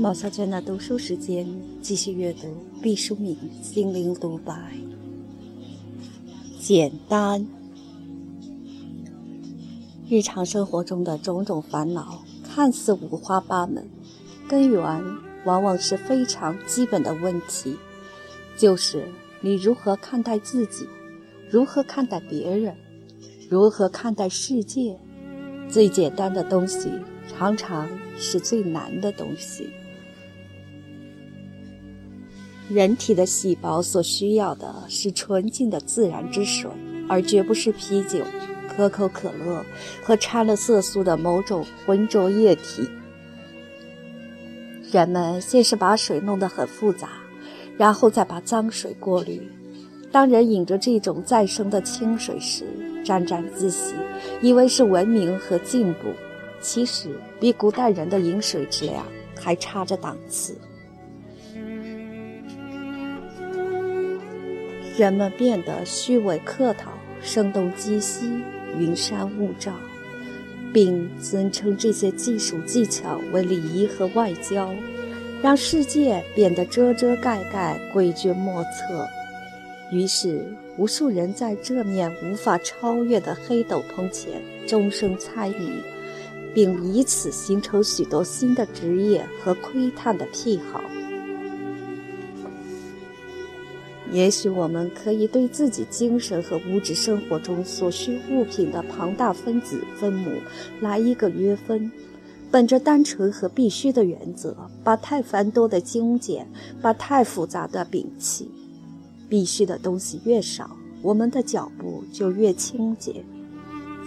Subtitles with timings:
[0.00, 1.46] 毛小娟的读书时间，
[1.82, 2.48] 继续阅读
[2.80, 4.54] 毕淑敏《心灵独白》。
[6.58, 7.46] 简单，
[10.08, 13.86] 日常生活中的种种烦恼看似五花八门，
[14.48, 14.82] 根源
[15.44, 17.76] 往往是非常基本的问题，
[18.56, 19.06] 就是
[19.42, 20.86] 你如何看待自己，
[21.50, 22.74] 如何看待别人，
[23.50, 24.98] 如何看待世界。
[25.68, 26.88] 最简单的东西，
[27.28, 29.68] 常常是最难的东西。
[32.70, 36.70] 人体的细胞所需要的是纯净的自然之水，
[37.08, 38.20] 而绝不是啤酒、
[38.68, 39.66] 可口可乐
[40.04, 42.88] 和掺了色素的某种浑浊液体。
[44.92, 47.08] 人们先是把水弄得很复杂，
[47.76, 49.42] 然后再把脏水过滤。
[50.12, 52.64] 当人饮着这种再生的清水时，
[53.04, 53.94] 沾沾自喜，
[54.40, 56.10] 以为是文明和进步，
[56.60, 59.04] 其实比古代人的饮水质量
[59.36, 60.56] 还差着档次。
[64.96, 68.40] 人们变得虚伪客套、声东击西、
[68.78, 69.72] 云山雾罩，
[70.72, 74.74] 并尊称这些技术技巧为礼仪和外交，
[75.42, 79.06] 让世界变得遮遮盖盖、诡谲莫测。
[79.90, 80.44] 于是，
[80.76, 85.72] 无数人在这面无法超越的黑斗篷前终生猜疑，
[86.54, 90.80] 并以此形成许多新的职业和窥探的癖好。
[94.12, 100.32] 也许我们可以对自己精神和物质生活中所需物品的庞大分子分母
[100.80, 101.90] 来一个约分，
[102.50, 106.44] 本着单纯和必须的原则，把太繁多的精简，
[106.82, 108.50] 把太复杂的摒弃。
[109.28, 113.24] 必须的东西越少，我们的脚步就越清洁。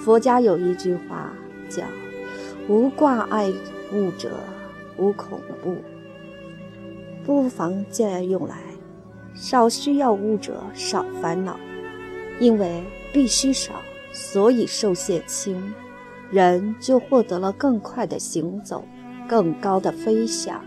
[0.04, 1.34] 佛家有一句话
[1.70, 1.84] 叫
[2.68, 3.50] “无挂碍
[3.94, 4.31] 物者
[4.97, 5.78] 无恐怖”，
[7.25, 8.72] 不妨借用来。
[9.34, 11.60] 少需要物者少烦恼，
[12.40, 13.74] 因为必须少，
[14.12, 15.74] 所以受限轻，
[16.32, 18.86] 人就获得了更快的行走，
[19.28, 20.64] 更高的飞翔。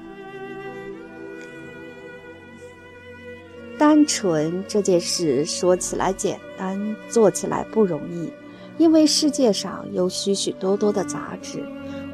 [3.78, 8.32] 单纯这件事说起来简单，做起来不容易，
[8.78, 11.62] 因为世界上有许许多多的杂质，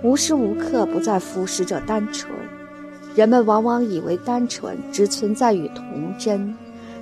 [0.02, 2.41] 无时无刻不在腐蚀着单纯。
[3.14, 6.54] 人们往往以为单纯只存在于童真。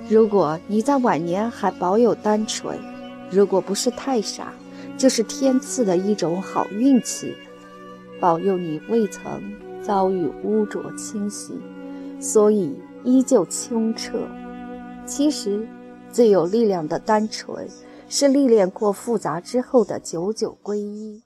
[0.09, 2.77] 如果你在晚年还保有单纯，
[3.29, 4.53] 如果不是太傻，
[4.97, 7.33] 就是天赐的一种好运气，
[8.19, 9.41] 保佑你未曾
[9.81, 11.53] 遭遇污浊侵袭，
[12.19, 14.19] 所以依旧清澈。
[15.05, 15.65] 其实，
[16.11, 17.65] 最有力量的单纯，
[18.09, 21.23] 是历练过复杂之后的久久归一。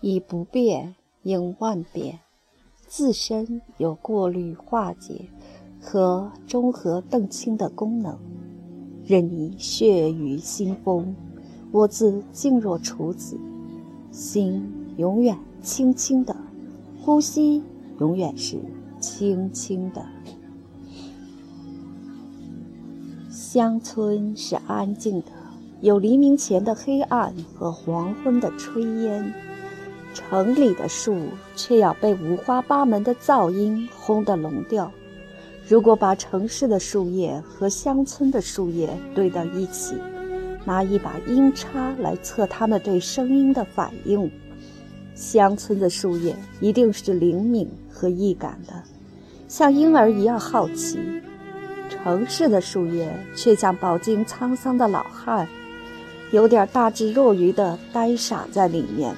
[0.00, 2.20] 以不变应万变，
[2.86, 5.28] 自身有过滤化解
[5.80, 8.18] 和中和澄清的功能。
[9.04, 11.14] 任你血雨腥风，
[11.72, 13.38] 我自静若处子。
[14.10, 16.36] 心永远轻轻的，
[17.00, 17.62] 呼吸
[17.98, 18.58] 永远是
[18.98, 20.04] 轻轻的。
[23.28, 25.26] 乡村是安静的，
[25.80, 29.32] 有黎明前的黑暗和黄昏的炊烟。
[30.12, 34.90] 城里的树却要被五花八门的噪音轰得聋掉。
[35.68, 39.94] 如果把城市的树叶和乡村的树叶对到一起，
[40.64, 44.30] 拿一把音叉来测它们对声音的反应，
[45.14, 48.74] 乡村的树叶一定是灵敏和易感的，
[49.46, 50.98] 像婴儿一样好奇；
[51.88, 55.46] 城市的树叶却像饱经沧桑的老汉，
[56.32, 59.14] 有点大智若愚的呆傻在里面。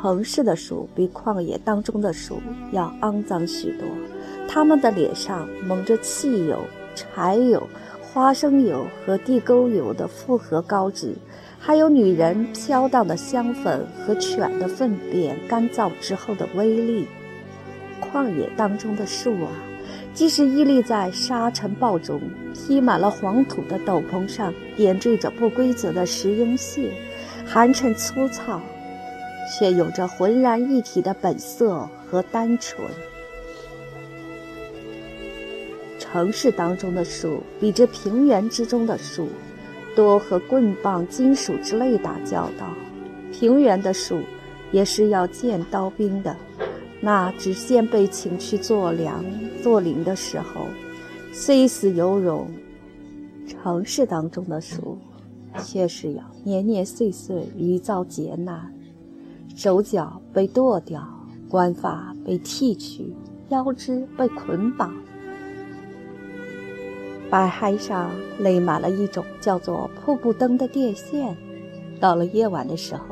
[0.00, 2.40] 城市的树比旷野当中的树
[2.72, 3.86] 要肮脏许多，
[4.48, 6.58] 它们的脸上蒙着汽油、
[6.94, 7.62] 柴油、
[8.00, 11.14] 花生油和地沟油的复合膏质，
[11.58, 17.06] 还有女人飘荡的香粉和犬的粪便干燥之后的微粒。
[18.00, 19.52] 旷野当中的树啊，
[20.14, 22.18] 即使屹立在沙尘暴中，
[22.54, 26.90] 披满了黄土的斗篷上，点缀着不规则的石英屑，
[27.44, 28.58] 寒碜粗糙。
[29.58, 32.88] 却有着浑然一体的本色和单纯。
[35.98, 39.28] 城市当中的树比这平原之中的树
[39.94, 42.74] 多和棍棒、金属之类打交道。
[43.32, 44.20] 平原的树
[44.72, 46.36] 也是要见刀兵的，
[47.00, 49.24] 那只先被请去做梁、
[49.62, 50.66] 做林的时候，
[51.32, 52.50] 虽死犹荣。
[53.46, 54.96] 城市当中的树
[55.64, 58.72] 却是要年年岁岁屡遭劫难。
[59.54, 61.06] 手脚被剁掉，
[61.48, 63.14] 冠发被剃去，
[63.50, 64.94] 腰肢被捆绑。
[67.28, 71.36] 白海上垒满了一种叫做瀑布灯的电线。
[72.00, 73.04] 到了夜晚的时候，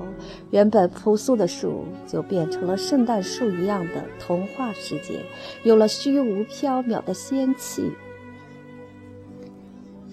[0.50, 5.20] 原本朴素的树就变成了圣诞树一样的童话世界，
[5.62, 7.92] 有了虚无缥缈的仙气。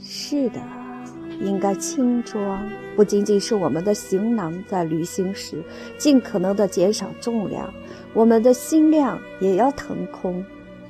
[0.02, 0.62] 是的，
[1.42, 5.62] 应该轻装，不仅仅是我们的行囊在旅行时
[5.98, 7.74] 尽可能的减少重量，
[8.14, 10.44] 我们的心量也要腾空，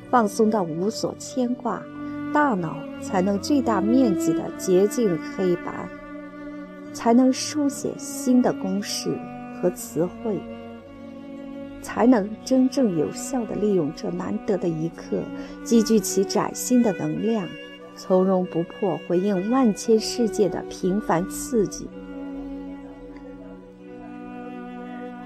[0.10, 1.82] 放松到无所牵挂，
[2.34, 5.88] 大脑才能最大面积的洁净黑白。
[6.94, 9.10] 才能书写新的公式
[9.62, 10.40] 和词汇，
[11.82, 15.22] 才能真正有效地利用这难得的一刻，
[15.62, 17.46] 积聚起崭新的能量，
[17.96, 21.88] 从容不迫回应万千世界的平凡刺激。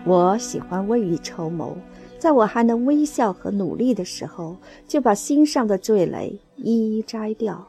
[0.05, 1.75] 我喜欢未雨绸缪，
[2.17, 4.55] 在我还能微笑和努力的时候，
[4.87, 7.67] 就把心上的坠雷一一摘掉。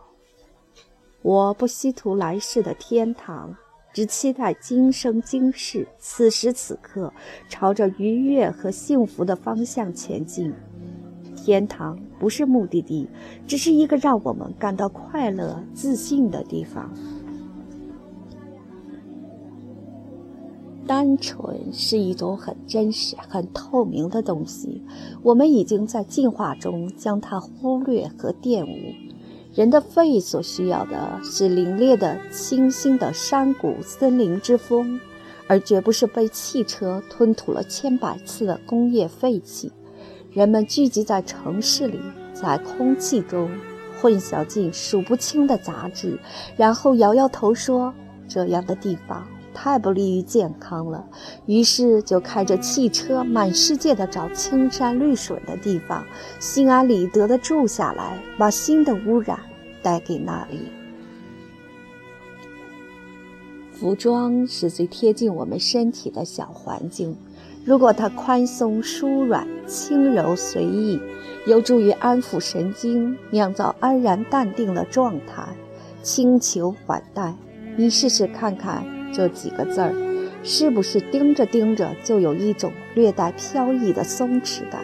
[1.22, 3.56] 我不希图来世的天堂。
[3.92, 7.12] 只期待今生今世，此时此刻，
[7.48, 10.54] 朝着愉悦和幸福的方向前进。
[11.42, 13.08] 天堂不是目的地，
[13.46, 16.90] 只是一个让我们感到快乐、自信的地方。
[20.86, 24.82] 单纯是一种很真实、很透明的东西，
[25.22, 28.92] 我们已经在进化中将它忽略和玷污。
[29.54, 35.00] 人的肺所需要的是凛冽的、清新的山谷、森林之风，
[35.48, 39.72] 而绝不是被汽车吞吐了千百次的工业废气。
[40.32, 41.98] 人们聚集在城市里，
[42.32, 43.50] 在空气中
[44.00, 46.16] 混淆进数不清的杂质，
[46.56, 47.92] 然后摇摇头说
[48.28, 51.04] ：“这样的地方太不利于健康了。”
[51.46, 56.04] 于是就开着汽车满世界的找青山绿水的地方，
[56.38, 59.38] 心安理得地住下来，把新的污染。
[59.82, 60.58] 带给那里。
[63.72, 67.16] 服装是最贴近我们身体的小环境，
[67.64, 70.98] 如果它宽松、舒软、轻柔、随意，
[71.46, 75.44] 有助于安抚神经，酿造安然淡定的状态，
[76.02, 77.34] 轻裘缓带。
[77.76, 79.94] 你试试看看这几个字儿，
[80.42, 84.82] 是不是盯着盯着就有一种略带飘逸的松弛感？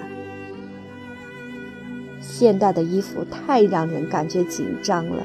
[2.21, 5.23] 现代的衣服太让人感觉紧张了，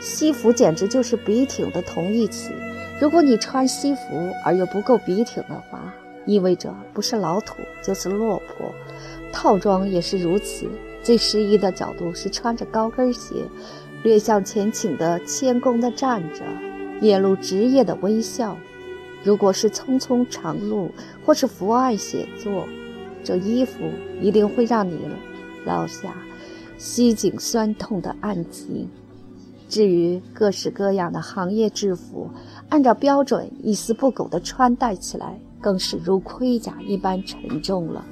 [0.00, 2.52] 西服简直就是笔挺的同义词。
[3.00, 5.92] 如果你穿西服而又不够笔挺的话，
[6.26, 8.72] 意味着不是老土就是落魄。
[9.32, 10.68] 套装也是如此，
[11.02, 13.44] 最适宜的角度是穿着高跟鞋，
[14.02, 16.44] 略向前倾的谦恭地站着，
[17.00, 18.56] 面露职业的微笑。
[19.22, 20.90] 如果是匆匆长路
[21.24, 22.66] 或是伏案写作，
[23.22, 23.78] 这衣服
[24.20, 24.98] 一定会让你
[25.64, 26.14] 落下。
[26.78, 28.88] 膝颈酸痛的暗疾。
[29.68, 32.30] 至于各式各样的行业制服，
[32.70, 38.04] 按照标准一丝不苟地穿戴起来，更是如盔甲一般沉重了。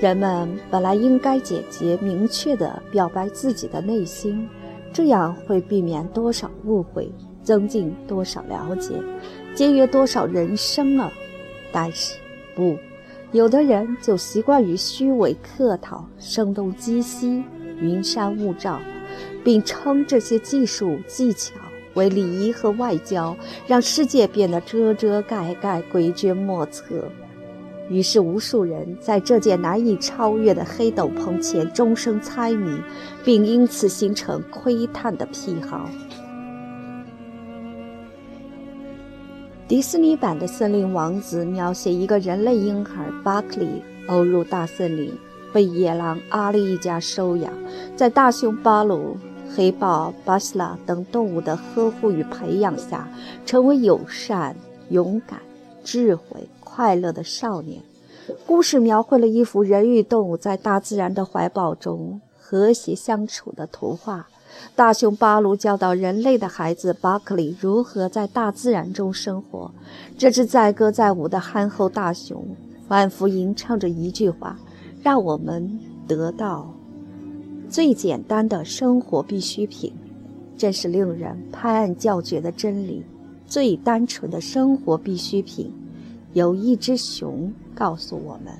[0.00, 4.48] 人们本来应该简洁明确地表白自己的内心，
[4.92, 7.12] 这样会避免多少误会，
[7.42, 8.94] 增进多少了解，
[9.54, 11.12] 节约多少人生啊！
[11.70, 12.16] 但是，
[12.54, 12.76] 不。
[13.32, 17.44] 有的人就习惯于虚伪客套、声东击西、
[17.78, 18.80] 云山雾罩，
[19.44, 21.54] 并称这些技术技巧
[21.94, 26.84] 为礼仪和外交，让世界变得遮遮盖盖、诡谲莫测。
[27.88, 32.80] 于是，无数人在这件难以超越的黑斗篷前终生猜谜，
[33.24, 35.88] 并因此形成窥探的癖好。
[39.66, 45.12] 迪士尼版的《森林王子》描写一个人类婴孩巴克利欧入大森林，
[45.52, 47.52] 被野狼阿力一家收养，
[47.96, 49.16] 在大熊巴鲁、
[49.54, 53.08] 黑豹巴斯拉等动物的呵护与培养下，
[53.44, 54.54] 成为友善、
[54.90, 55.40] 勇敢、
[55.84, 57.82] 智慧、快乐的少年。
[58.46, 64.28] 故事描绘了一幅人与动物在大自然的怀抱中和谐相处的图画。
[64.74, 69.70] 大熊巴鲁教导人类的孩子巴克利如何在大自然中生活。
[70.18, 72.44] 这只载歌载舞的憨厚大熊
[72.88, 74.58] 反复吟唱着一句话
[75.02, 76.72] ：“让我们得到
[77.70, 79.94] 最简单的生活必需品。”
[80.58, 83.02] 真是令人拍案叫绝的真理。
[83.46, 85.72] 最单纯的生活必需品，
[86.34, 88.54] 有一只熊告诉我们。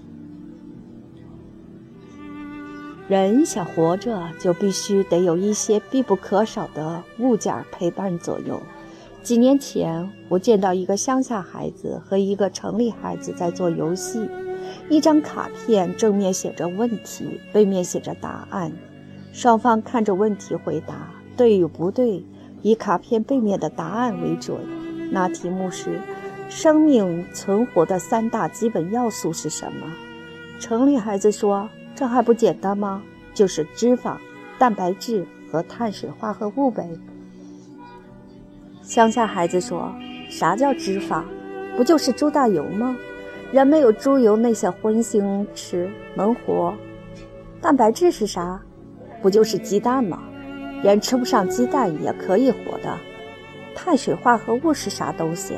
[3.07, 8.59] 人想活着，就必须得有一些必不可少的物件陪伴左右。
[9.23, 14.27] 几年前，我见到一个乡下孩子和一个城里孩子在做游戏。
[14.89, 18.73] 一张卡片正面写着问题，背面写着答案。
[19.33, 20.95] 双方看着问题回答，
[21.37, 22.25] 对与不对，
[22.63, 24.57] 以卡片背面的答案为准。
[25.11, 26.01] 那题目是：
[26.49, 29.87] 生命存活的三大基本要素是什么？
[30.59, 31.69] 城里孩子说。
[31.93, 33.03] 这还不简单吗？
[33.35, 34.17] 就是脂肪、
[34.59, 36.89] 蛋白质和碳水化合物呗。
[38.81, 39.93] 乡下孩子说
[40.31, 41.25] ：“啥叫脂肪？
[41.77, 42.97] 不就是猪大油吗？
[43.53, 46.73] 人没有猪油那些荤腥吃能活。
[47.61, 48.59] 蛋白质是啥？
[49.23, 50.23] 不就是鸡蛋吗？
[50.83, 52.97] 人吃不上鸡蛋也可以活的。
[53.75, 55.55] 碳水化合物是啥东西？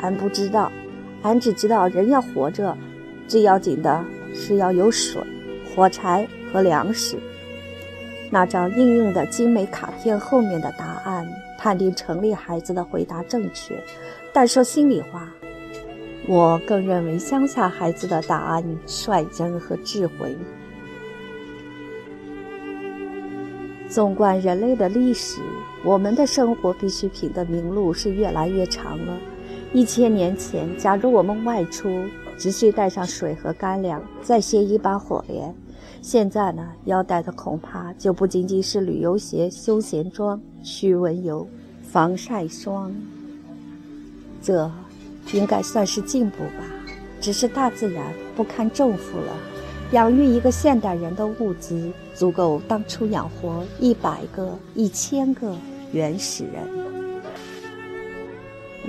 [0.00, 0.70] 俺不知道，
[1.22, 2.76] 俺只知道人要活着，
[3.26, 5.20] 最要紧的是要有水。”
[5.74, 7.16] 火柴和粮食。
[8.30, 13.80] 那张硬硬的精美卡片后面的答案，判定城里孩子的回答正确。
[14.32, 15.28] 但说心里话，
[16.26, 20.36] 我更认为乡下孩子的答案率真和智慧。
[23.88, 25.40] 纵观人类的历史，
[25.82, 29.16] 我们的生活必需品的名录是越来越长了。
[29.72, 32.04] 一千年前，假如我们外出，
[32.36, 35.54] 只需带上水和干粮，再携一把火镰。
[36.02, 41.46] 现在呢，要带的恐怕就不仅仅是旅游鞋、休闲装、驱蚊油、
[41.82, 42.94] 防晒霜。
[44.42, 44.70] 这
[45.32, 46.64] 应该算是进步吧。
[47.20, 49.32] 只是大自然不堪重负了，
[49.92, 55.56] 养育一个现代人的物资足够当初养活一百个、一千个
[55.92, 56.62] 原始人。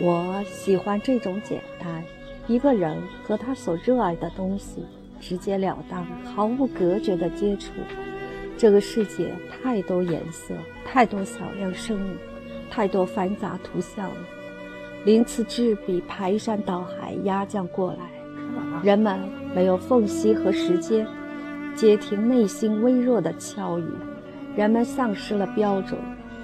[0.01, 2.03] 我喜欢这种简单，
[2.47, 4.85] 一个人和他所热爱的东西。
[5.21, 7.73] 直截了当、毫无隔绝的接触，
[8.57, 10.53] 这个世界太多颜色，
[10.85, 12.15] 太多小量生物，
[12.71, 14.15] 太多繁杂图像了。
[15.03, 17.99] 鳞次栉比排山倒海压降过来，
[18.83, 19.19] 人们
[19.53, 21.05] 没有缝隙和时间
[21.75, 23.83] 接听内心微弱的敲语，
[24.55, 25.99] 人们丧失了标准，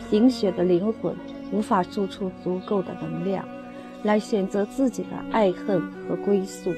[0.09, 1.13] 贫血的灵魂
[1.51, 3.45] 无法输出足够的能量，
[4.03, 6.73] 来选择自己的爱恨和归宿。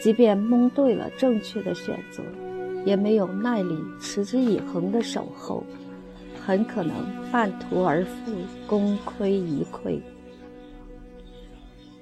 [0.00, 2.22] 即便蒙对了正确的选择，
[2.86, 5.62] 也没有耐力持之以恒的守候，
[6.42, 6.94] 很可能
[7.30, 8.32] 半途而废，
[8.66, 10.00] 功亏一篑。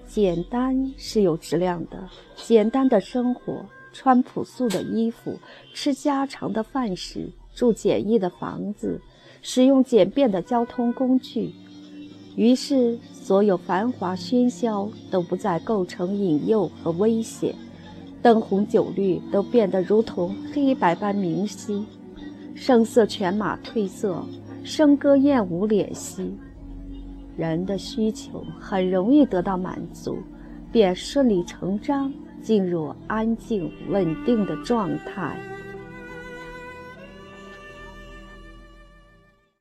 [0.08, 5.38] 简单是有质量的，简单的生活，穿朴素的衣服，
[5.74, 9.00] 吃家常的饭食，住简易的房子，
[9.42, 11.52] 使用简便的交通工具，
[12.36, 17.54] 于是所有繁华喧嚣都不再构成引诱和危险。
[18.22, 21.84] 灯红酒绿都变得如同黑白般明晰，
[22.54, 24.24] 声色犬马褪色，
[24.64, 26.34] 笙歌燕舞敛息。
[27.38, 30.18] 人的需求很容易得到满足，
[30.72, 35.38] 便顺理成章进入安静稳定的状态。